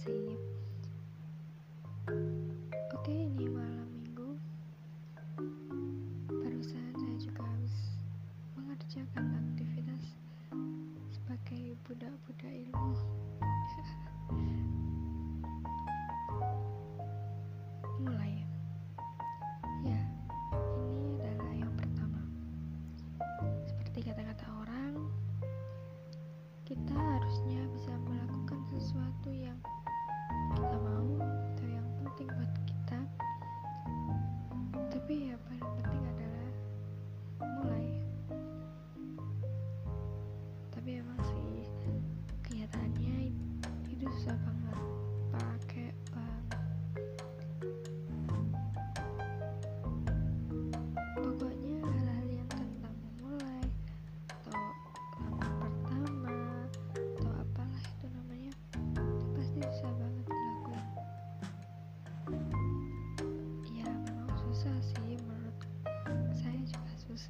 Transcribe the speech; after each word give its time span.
sih. 0.00 0.32
Oke 2.96 3.12
ini 3.12 3.52
malam 3.52 3.84
minggu. 3.92 4.32
Barusan 6.40 6.96
saya 6.96 7.16
juga 7.20 7.44
harus 7.44 8.00
mengerjakan 8.56 9.28
aktivitas 9.36 10.16
sebagai 11.12 11.76
budak-budak 11.84 12.48
ilmu. 12.48 12.96
Mulai 18.08 18.40
ya. 19.84 20.00
ya 20.00 20.00
ini 20.80 21.28
adalah 21.28 21.52
yang 21.52 21.76
pertama. 21.76 22.24
Seperti 23.68 24.08
kata-kata 24.08 24.48
orang 24.64 25.12
kita 26.64 26.96
harusnya 26.96 27.60
bisa 27.76 27.92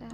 对 0.00 0.08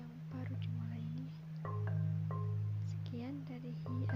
yang 0.00 0.14
baru 0.32 0.56
dimulai 0.64 1.04
ini. 1.12 1.28
Sekian 2.88 3.44
dari 3.44 3.76
Hi 3.84 4.08